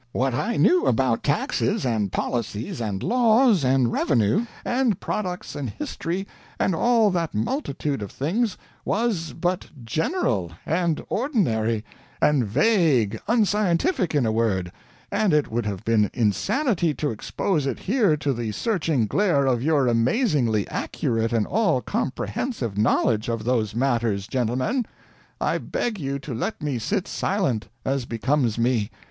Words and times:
What 0.13 0.33
I 0.33 0.57
knew 0.57 0.87
about 0.87 1.21
taxes, 1.21 1.85
and 1.85 2.11
policies, 2.11 2.81
and 2.81 3.03
laws, 3.03 3.63
and 3.63 3.91
revenue, 3.91 4.47
and 4.65 4.99
products, 4.99 5.55
and 5.55 5.69
history, 5.69 6.25
and 6.59 6.73
all 6.73 7.11
that 7.11 7.35
multitude 7.35 8.01
of 8.01 8.09
things, 8.09 8.57
was 8.83 9.33
but 9.33 9.67
general, 9.85 10.53
and 10.65 11.03
ordinary, 11.07 11.85
and 12.19 12.43
vague 12.47 13.21
unscientific, 13.27 14.15
in 14.15 14.25
a 14.25 14.31
word 14.31 14.71
and 15.11 15.35
it 15.35 15.51
would 15.51 15.67
have 15.67 15.85
been 15.85 16.09
insanity 16.15 16.95
to 16.95 17.11
expose 17.11 17.67
it 17.67 17.77
here 17.81 18.17
to 18.17 18.33
the 18.33 18.51
searching 18.53 19.05
glare 19.05 19.45
of 19.45 19.61
your 19.61 19.85
amazingly 19.87 20.67
accurate 20.69 21.31
and 21.31 21.45
all 21.45 21.79
comprehensive 21.79 22.75
knowledge 22.75 23.29
of 23.29 23.43
those 23.43 23.75
matters, 23.75 24.25
gentlemen. 24.25 24.83
I 25.39 25.59
beg 25.59 25.99
you 25.99 26.17
to 26.17 26.33
let 26.33 26.59
me 26.63 26.79
sit 26.79 27.07
silent 27.07 27.67
as 27.85 28.05
becomes 28.05 28.57
me. 28.57 28.89